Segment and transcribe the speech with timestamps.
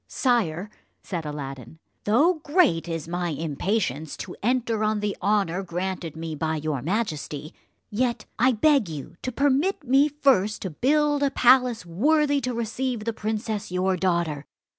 [0.07, 0.71] "Sire,"
[1.03, 6.55] said Aladdin, "though great is my impatience to enter on the honour granted me by
[6.55, 7.53] your majesty,
[7.91, 13.03] yet I beg you to permit me first to build a palace worthy to receive
[13.05, 14.47] the princess your daughter.